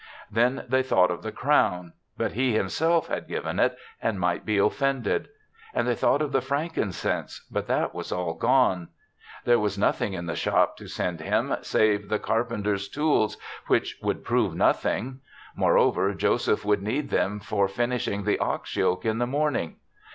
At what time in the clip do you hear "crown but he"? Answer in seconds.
1.31-2.55